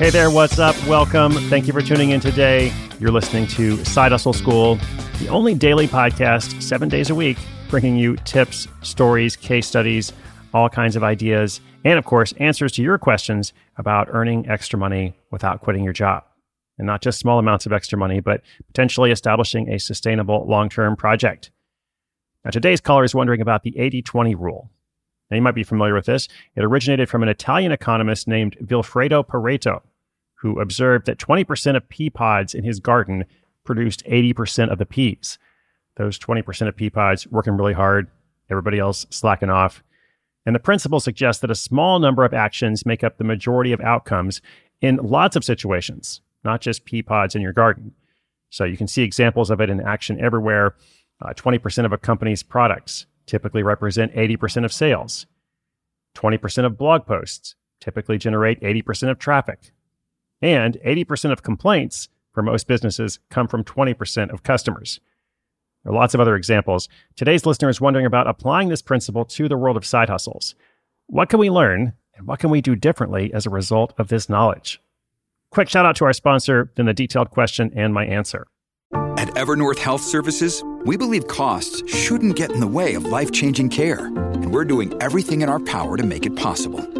Hey 0.00 0.08
there, 0.08 0.30
what's 0.30 0.58
up? 0.58 0.74
Welcome. 0.86 1.32
Thank 1.50 1.66
you 1.66 1.74
for 1.74 1.82
tuning 1.82 2.08
in 2.08 2.20
today. 2.20 2.72
You're 2.98 3.10
listening 3.10 3.46
to 3.48 3.84
Side 3.84 4.12
Hustle 4.12 4.32
School, 4.32 4.76
the 5.18 5.28
only 5.28 5.54
daily 5.54 5.86
podcast, 5.86 6.62
seven 6.62 6.88
days 6.88 7.10
a 7.10 7.14
week, 7.14 7.36
bringing 7.68 7.96
you 7.96 8.16
tips, 8.16 8.66
stories, 8.80 9.36
case 9.36 9.66
studies, 9.66 10.14
all 10.54 10.70
kinds 10.70 10.96
of 10.96 11.04
ideas, 11.04 11.60
and 11.84 11.98
of 11.98 12.06
course, 12.06 12.32
answers 12.38 12.72
to 12.72 12.82
your 12.82 12.96
questions 12.96 13.52
about 13.76 14.08
earning 14.10 14.48
extra 14.48 14.78
money 14.78 15.18
without 15.30 15.60
quitting 15.60 15.84
your 15.84 15.92
job. 15.92 16.24
And 16.78 16.86
not 16.86 17.02
just 17.02 17.18
small 17.18 17.38
amounts 17.38 17.66
of 17.66 17.72
extra 17.74 17.98
money, 17.98 18.20
but 18.20 18.40
potentially 18.68 19.10
establishing 19.10 19.68
a 19.68 19.78
sustainable 19.78 20.46
long 20.46 20.70
term 20.70 20.96
project. 20.96 21.50
Now, 22.42 22.52
today's 22.52 22.80
caller 22.80 23.04
is 23.04 23.14
wondering 23.14 23.42
about 23.42 23.64
the 23.64 23.78
80 23.78 24.00
20 24.00 24.34
rule. 24.34 24.70
Now, 25.30 25.34
you 25.34 25.42
might 25.42 25.54
be 25.54 25.62
familiar 25.62 25.92
with 25.92 26.06
this. 26.06 26.26
It 26.56 26.64
originated 26.64 27.10
from 27.10 27.22
an 27.22 27.28
Italian 27.28 27.70
economist 27.70 28.26
named 28.26 28.56
Vilfredo 28.62 29.26
Pareto 29.26 29.82
who 30.40 30.60
observed 30.60 31.06
that 31.06 31.18
20% 31.18 31.76
of 31.76 31.88
pea 31.88 32.08
pods 32.08 32.54
in 32.54 32.64
his 32.64 32.80
garden 32.80 33.24
produced 33.64 34.04
80% 34.06 34.70
of 34.70 34.78
the 34.78 34.86
peas. 34.86 35.38
Those 35.96 36.18
20% 36.18 36.66
of 36.66 36.76
pea 36.76 36.88
pods 36.88 37.26
working 37.26 37.56
really 37.56 37.74
hard, 37.74 38.08
everybody 38.48 38.78
else 38.78 39.06
slacking 39.10 39.50
off. 39.50 39.82
And 40.46 40.54
the 40.54 40.60
principle 40.60 40.98
suggests 40.98 41.42
that 41.42 41.50
a 41.50 41.54
small 41.54 41.98
number 41.98 42.24
of 42.24 42.32
actions 42.32 42.86
make 42.86 43.04
up 43.04 43.18
the 43.18 43.24
majority 43.24 43.72
of 43.72 43.80
outcomes 43.82 44.40
in 44.80 44.96
lots 44.96 45.36
of 45.36 45.44
situations, 45.44 46.22
not 46.42 46.62
just 46.62 46.86
pea 46.86 47.02
pods 47.02 47.34
in 47.34 47.42
your 47.42 47.52
garden. 47.52 47.92
So 48.48 48.64
you 48.64 48.78
can 48.78 48.88
see 48.88 49.02
examples 49.02 49.50
of 49.50 49.60
it 49.60 49.68
in 49.68 49.80
action 49.80 50.18
everywhere. 50.18 50.74
Uh, 51.20 51.34
20% 51.34 51.84
of 51.84 51.92
a 51.92 51.98
company's 51.98 52.42
products 52.42 53.04
typically 53.26 53.62
represent 53.62 54.14
80% 54.14 54.64
of 54.64 54.72
sales. 54.72 55.26
20% 56.16 56.64
of 56.64 56.78
blog 56.78 57.04
posts 57.04 57.54
typically 57.78 58.16
generate 58.16 58.60
80% 58.62 59.10
of 59.10 59.18
traffic. 59.18 59.72
And 60.42 60.78
80% 60.86 61.32
of 61.32 61.42
complaints 61.42 62.08
for 62.32 62.42
most 62.42 62.66
businesses 62.66 63.18
come 63.30 63.48
from 63.48 63.64
20% 63.64 64.32
of 64.32 64.42
customers. 64.42 65.00
There 65.84 65.92
are 65.92 65.96
lots 65.96 66.14
of 66.14 66.20
other 66.20 66.36
examples. 66.36 66.88
Today's 67.16 67.46
listener 67.46 67.68
is 67.68 67.80
wondering 67.80 68.06
about 68.06 68.26
applying 68.26 68.68
this 68.68 68.82
principle 68.82 69.24
to 69.24 69.48
the 69.48 69.56
world 69.56 69.76
of 69.76 69.86
side 69.86 70.08
hustles. 70.08 70.54
What 71.06 71.28
can 71.28 71.40
we 71.40 71.50
learn 71.50 71.94
and 72.14 72.26
what 72.26 72.38
can 72.38 72.50
we 72.50 72.60
do 72.60 72.76
differently 72.76 73.32
as 73.32 73.46
a 73.46 73.50
result 73.50 73.94
of 73.98 74.08
this 74.08 74.28
knowledge? 74.28 74.80
Quick 75.50 75.68
shout 75.68 75.86
out 75.86 75.96
to 75.96 76.04
our 76.04 76.12
sponsor, 76.12 76.70
then 76.76 76.86
the 76.86 76.94
detailed 76.94 77.30
question 77.30 77.72
and 77.74 77.92
my 77.92 78.04
answer. 78.04 78.46
At 78.92 79.28
Evernorth 79.34 79.78
Health 79.78 80.02
Services, 80.02 80.62
we 80.84 80.96
believe 80.96 81.26
costs 81.26 81.82
shouldn't 81.92 82.36
get 82.36 82.52
in 82.52 82.60
the 82.60 82.66
way 82.66 82.94
of 82.94 83.04
life 83.04 83.32
changing 83.32 83.70
care, 83.70 84.06
and 84.06 84.52
we're 84.52 84.64
doing 84.64 84.94
everything 85.02 85.42
in 85.42 85.48
our 85.48 85.60
power 85.60 85.96
to 85.96 86.04
make 86.04 86.24
it 86.24 86.36
possible 86.36 86.99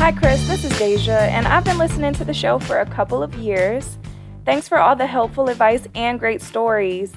Hi, 0.00 0.12
Chris. 0.12 0.48
This 0.48 0.64
is 0.64 0.76
Deja, 0.78 1.12
and 1.12 1.46
I've 1.46 1.62
been 1.62 1.76
listening 1.76 2.14
to 2.14 2.24
the 2.24 2.32
show 2.32 2.58
for 2.58 2.80
a 2.80 2.86
couple 2.86 3.22
of 3.22 3.34
years. 3.34 3.98
Thanks 4.46 4.66
for 4.66 4.78
all 4.78 4.96
the 4.96 5.06
helpful 5.06 5.50
advice 5.50 5.86
and 5.94 6.18
great 6.18 6.40
stories. 6.40 7.12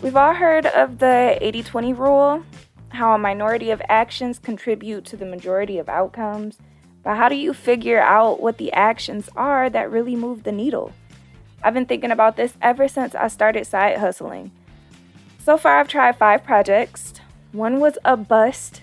We've 0.00 0.14
all 0.14 0.32
heard 0.32 0.66
of 0.66 1.00
the 1.00 1.36
80 1.40 1.64
20 1.64 1.92
rule, 1.92 2.44
how 2.90 3.12
a 3.14 3.18
minority 3.18 3.72
of 3.72 3.82
actions 3.88 4.38
contribute 4.38 5.04
to 5.06 5.16
the 5.16 5.26
majority 5.26 5.76
of 5.78 5.88
outcomes. 5.88 6.58
But 7.02 7.16
how 7.16 7.28
do 7.28 7.34
you 7.34 7.52
figure 7.52 8.00
out 8.00 8.40
what 8.40 8.58
the 8.58 8.72
actions 8.74 9.28
are 9.34 9.68
that 9.68 9.90
really 9.90 10.14
move 10.14 10.44
the 10.44 10.52
needle? 10.52 10.92
I've 11.64 11.74
been 11.74 11.84
thinking 11.84 12.12
about 12.12 12.36
this 12.36 12.54
ever 12.62 12.86
since 12.86 13.16
I 13.16 13.26
started 13.26 13.66
side 13.66 13.98
hustling. 13.98 14.52
So 15.44 15.58
far, 15.58 15.80
I've 15.80 15.88
tried 15.88 16.16
five 16.16 16.44
projects. 16.44 17.14
One 17.50 17.80
was 17.80 17.98
a 18.04 18.16
bust, 18.16 18.82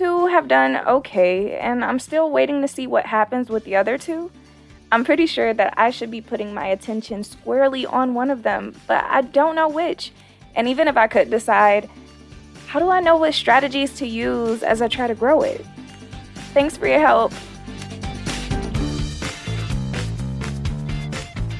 two 0.00 0.28
have 0.28 0.48
done 0.48 0.78
okay, 0.86 1.58
and 1.58 1.84
I'm 1.84 1.98
still 1.98 2.30
waiting 2.30 2.62
to 2.62 2.68
see 2.68 2.86
what 2.86 3.04
happens 3.04 3.50
with 3.50 3.66
the 3.66 3.76
other 3.76 3.98
two. 3.98 4.30
I'm 4.90 5.04
pretty 5.04 5.26
sure 5.26 5.52
that 5.52 5.74
I 5.76 5.90
should 5.90 6.10
be 6.10 6.22
putting 6.22 6.54
my 6.54 6.68
attention 6.68 7.22
squarely 7.22 7.84
on 7.84 8.14
one 8.14 8.30
of 8.30 8.42
them, 8.42 8.74
but 8.86 9.04
I 9.04 9.20
don't 9.20 9.54
know 9.54 9.68
which. 9.68 10.10
And 10.54 10.66
even 10.68 10.88
if 10.88 10.96
I 10.96 11.06
could 11.06 11.28
decide, 11.28 11.90
how 12.66 12.78
do 12.78 12.88
I 12.88 13.00
know 13.00 13.18
what 13.18 13.34
strategies 13.34 13.94
to 13.96 14.06
use 14.06 14.62
as 14.62 14.80
I 14.80 14.88
try 14.88 15.06
to 15.06 15.14
grow 15.14 15.42
it? 15.42 15.66
Thanks 16.54 16.78
for 16.78 16.88
your 16.88 17.00
help. 17.00 17.34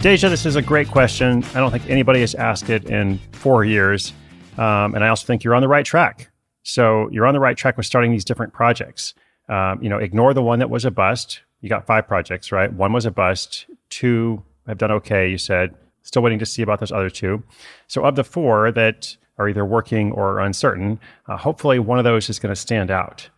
Deja, 0.00 0.30
this 0.30 0.46
is 0.46 0.56
a 0.56 0.62
great 0.62 0.88
question. 0.88 1.44
I 1.54 1.60
don't 1.60 1.70
think 1.70 1.90
anybody 1.90 2.20
has 2.20 2.34
asked 2.34 2.70
it 2.70 2.86
in 2.86 3.18
four 3.32 3.66
years. 3.66 4.14
Um, 4.56 4.94
and 4.94 5.04
I 5.04 5.08
also 5.08 5.26
think 5.26 5.44
you're 5.44 5.54
on 5.54 5.60
the 5.60 5.68
right 5.68 5.84
track. 5.84 6.29
So 6.62 7.08
you're 7.10 7.26
on 7.26 7.34
the 7.34 7.40
right 7.40 7.56
track 7.56 7.76
with 7.76 7.86
starting 7.86 8.10
these 8.10 8.24
different 8.24 8.52
projects. 8.52 9.14
Um, 9.48 9.82
you 9.82 9.88
know, 9.88 9.98
ignore 9.98 10.34
the 10.34 10.42
one 10.42 10.58
that 10.60 10.70
was 10.70 10.84
a 10.84 10.90
bust. 10.90 11.40
You 11.60 11.68
got 11.68 11.86
five 11.86 12.06
projects, 12.06 12.52
right? 12.52 12.72
One 12.72 12.92
was 12.92 13.06
a 13.06 13.10
bust. 13.10 13.66
Two 13.88 14.42
have 14.66 14.78
done 14.78 14.90
okay. 14.92 15.28
You 15.28 15.38
said 15.38 15.74
still 16.02 16.22
waiting 16.22 16.38
to 16.38 16.46
see 16.46 16.62
about 16.62 16.80
those 16.80 16.92
other 16.92 17.10
two. 17.10 17.42
So 17.86 18.04
of 18.04 18.16
the 18.16 18.24
four 18.24 18.72
that 18.72 19.16
are 19.38 19.48
either 19.48 19.64
working 19.64 20.12
or 20.12 20.40
uncertain, 20.40 21.00
uh, 21.28 21.36
hopefully 21.36 21.78
one 21.78 21.98
of 21.98 22.04
those 22.04 22.28
is 22.28 22.38
going 22.38 22.54
to 22.54 22.60
stand 22.60 22.90
out. 22.90 23.28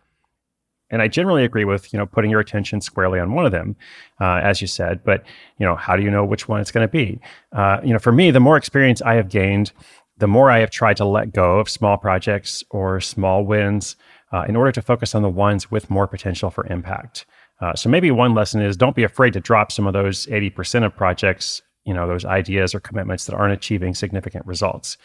And 0.89 1.01
I 1.01 1.07
generally 1.07 1.43
agree 1.43 1.65
with 1.65 1.91
you 1.91 1.97
know 1.97 2.05
putting 2.05 2.29
your 2.29 2.39
attention 2.39 2.79
squarely 2.79 3.19
on 3.19 3.33
one 3.33 3.45
of 3.45 3.51
them, 3.51 3.75
uh, 4.21 4.41
as 4.43 4.61
you 4.61 4.67
said. 4.67 5.03
But 5.03 5.23
you 5.57 5.65
know, 5.65 5.75
how 5.75 5.95
do 5.95 6.03
you 6.03 6.11
know 6.11 6.23
which 6.23 6.47
one 6.47 6.61
it's 6.61 6.71
going 6.71 6.87
to 6.87 6.91
be? 6.91 7.19
Uh, 7.51 7.79
you 7.83 7.93
know, 7.93 7.99
for 7.99 8.11
me, 8.11 8.29
the 8.29 8.39
more 8.39 8.57
experience 8.57 9.01
I 9.01 9.15
have 9.15 9.29
gained, 9.29 9.71
the 10.17 10.27
more 10.27 10.51
I 10.51 10.59
have 10.59 10.69
tried 10.69 10.97
to 10.97 11.05
let 11.05 11.33
go 11.33 11.59
of 11.59 11.69
small 11.69 11.97
projects 11.97 12.63
or 12.69 13.01
small 13.01 13.45
wins 13.45 13.95
uh, 14.31 14.45
in 14.47 14.55
order 14.55 14.71
to 14.71 14.81
focus 14.81 15.15
on 15.15 15.21
the 15.21 15.29
ones 15.29 15.71
with 15.71 15.89
more 15.89 16.07
potential 16.07 16.49
for 16.49 16.65
impact. 16.67 17.25
Uh, 17.61 17.73
so 17.75 17.89
maybe 17.89 18.11
one 18.11 18.33
lesson 18.33 18.61
is 18.61 18.75
don't 18.75 18.95
be 18.95 19.03
afraid 19.03 19.33
to 19.33 19.39
drop 19.39 19.71
some 19.71 19.87
of 19.87 19.93
those 19.93 20.25
80% 20.27 20.85
of 20.85 20.95
projects, 20.95 21.61
you 21.85 21.93
know, 21.93 22.07
those 22.07 22.25
ideas 22.25 22.75
or 22.75 22.79
commitments 22.79 23.25
that 23.25 23.35
aren't 23.35 23.53
achieving 23.53 23.93
significant 23.93 24.45
results. 24.45 24.97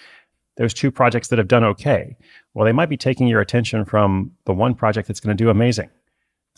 Those 0.56 0.74
two 0.74 0.90
projects 0.90 1.28
that 1.28 1.38
have 1.38 1.46
done 1.46 1.62
okay, 1.62 2.16
well, 2.54 2.64
they 2.64 2.72
might 2.72 2.88
be 2.88 2.96
taking 2.96 3.28
your 3.28 3.40
attention 3.40 3.84
from 3.84 4.32
the 4.44 4.52
one 4.52 4.74
project 4.74 5.06
that's 5.06 5.20
going 5.20 5.36
to 5.36 5.44
do 5.44 5.50
amazing. 5.50 5.88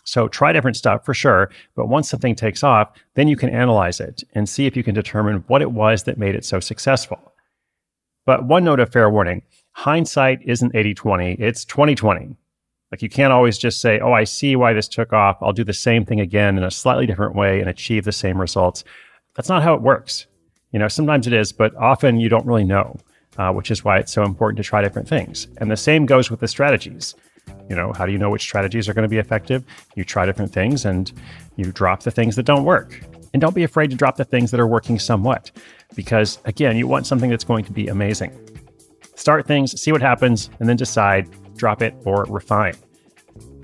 So 0.04 0.26
try 0.28 0.52
different 0.52 0.78
stuff 0.78 1.04
for 1.04 1.12
sure, 1.12 1.50
but 1.76 1.88
once 1.88 2.08
something 2.08 2.34
takes 2.34 2.64
off, 2.64 2.90
then 3.14 3.28
you 3.28 3.36
can 3.36 3.50
analyze 3.50 4.00
it 4.00 4.22
and 4.34 4.48
see 4.48 4.66
if 4.66 4.76
you 4.76 4.82
can 4.82 4.94
determine 4.94 5.44
what 5.48 5.60
it 5.60 5.72
was 5.72 6.04
that 6.04 6.16
made 6.16 6.34
it 6.34 6.44
so 6.44 6.60
successful. 6.60 7.29
But 8.26 8.44
one 8.44 8.64
note 8.64 8.80
of 8.80 8.92
fair 8.92 9.10
warning 9.10 9.42
hindsight 9.72 10.40
isn't 10.44 10.74
80 10.74 10.94
20, 10.94 11.32
it's 11.34 11.64
20 11.64 11.94
20. 11.94 12.36
Like 12.90 13.02
you 13.02 13.08
can't 13.08 13.32
always 13.32 13.56
just 13.56 13.80
say, 13.80 14.00
oh, 14.00 14.12
I 14.12 14.24
see 14.24 14.56
why 14.56 14.72
this 14.72 14.88
took 14.88 15.12
off. 15.12 15.38
I'll 15.40 15.52
do 15.52 15.64
the 15.64 15.72
same 15.72 16.04
thing 16.04 16.20
again 16.20 16.58
in 16.58 16.64
a 16.64 16.70
slightly 16.70 17.06
different 17.06 17.36
way 17.36 17.60
and 17.60 17.68
achieve 17.68 18.04
the 18.04 18.12
same 18.12 18.40
results. 18.40 18.82
That's 19.36 19.48
not 19.48 19.62
how 19.62 19.74
it 19.74 19.82
works. 19.82 20.26
You 20.72 20.78
know, 20.78 20.88
sometimes 20.88 21.26
it 21.26 21.32
is, 21.32 21.52
but 21.52 21.74
often 21.76 22.18
you 22.18 22.28
don't 22.28 22.46
really 22.46 22.64
know, 22.64 22.96
uh, 23.38 23.52
which 23.52 23.70
is 23.70 23.84
why 23.84 23.98
it's 23.98 24.12
so 24.12 24.24
important 24.24 24.56
to 24.56 24.68
try 24.68 24.82
different 24.82 25.08
things. 25.08 25.46
And 25.58 25.70
the 25.70 25.76
same 25.76 26.04
goes 26.04 26.30
with 26.30 26.40
the 26.40 26.48
strategies. 26.48 27.14
You 27.68 27.76
know, 27.76 27.92
how 27.92 28.06
do 28.06 28.12
you 28.12 28.18
know 28.18 28.30
which 28.30 28.42
strategies 28.42 28.88
are 28.88 28.94
going 28.94 29.04
to 29.04 29.08
be 29.08 29.18
effective? 29.18 29.64
You 29.94 30.04
try 30.04 30.26
different 30.26 30.52
things 30.52 30.84
and 30.84 31.12
you 31.56 31.72
drop 31.72 32.02
the 32.02 32.10
things 32.10 32.36
that 32.36 32.44
don't 32.44 32.64
work. 32.64 33.00
And 33.32 33.40
don't 33.40 33.54
be 33.54 33.62
afraid 33.62 33.90
to 33.90 33.96
drop 33.96 34.16
the 34.16 34.24
things 34.24 34.50
that 34.50 34.60
are 34.60 34.66
working 34.66 34.98
somewhat, 34.98 35.50
because 35.94 36.38
again, 36.44 36.76
you 36.76 36.86
want 36.86 37.06
something 37.06 37.30
that's 37.30 37.44
going 37.44 37.64
to 37.64 37.72
be 37.72 37.88
amazing. 37.88 38.38
Start 39.14 39.46
things, 39.46 39.80
see 39.80 39.92
what 39.92 40.00
happens, 40.00 40.50
and 40.58 40.68
then 40.68 40.76
decide, 40.76 41.28
drop 41.56 41.82
it, 41.82 41.94
or 42.04 42.24
refine. 42.28 42.74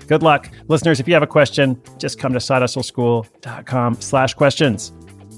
Good 0.07 0.23
luck. 0.23 0.49
Listeners, 0.69 0.99
if 0.99 1.07
you 1.07 1.13
have 1.13 1.23
a 1.23 1.27
question, 1.27 1.81
just 1.97 2.17
come 2.17 2.31
to 2.31 2.39
sidehustleschool.com 2.39 4.01
slash 4.01 4.33
questions. 4.35 4.93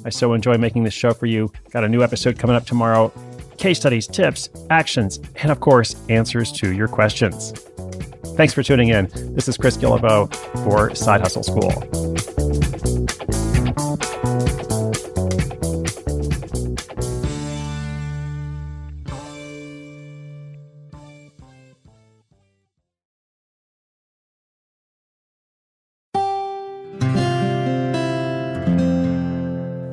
I 0.06 0.10
so 0.10 0.34
enjoy 0.34 0.58
making 0.58 0.84
this 0.84 0.94
show 0.94 1.14
for 1.14 1.26
you. 1.26 1.52
Got 1.72 1.84
a 1.84 1.90
new 1.90 2.04
episode 2.04 2.38
coming 2.38 2.56
up 2.56 2.66
tomorrow. 2.66 3.12
Case 3.58 3.80
studies, 3.80 4.08
tips, 4.08 4.50
actions, 4.70 5.20
and 5.38 5.52
of 5.52 5.60
course, 5.60 5.96
answers 6.08 6.52
to 6.54 6.72
your 6.72 6.88
questions. 6.88 7.52
Thanks 8.38 8.54
for 8.54 8.64
tuning 8.64 8.90
in. 8.90 9.10
This 9.34 9.50
is 9.50 9.58
Chris 9.58 9.76
Guillebeau 9.76 10.34
for 10.64 10.96
Side 10.96 11.22
Hustle 11.22 11.44
School. 11.44 12.09